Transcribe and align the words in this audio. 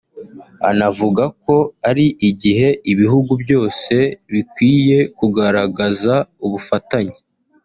anavuga 0.69 1.23
ko 1.43 1.55
ari 1.89 2.05
igihe 2.29 2.67
ibihugu 2.91 3.31
byose 3.43 3.93
bikwiye 4.31 4.99
kugaragaza 5.17 6.15
ubufatanye 6.45 7.17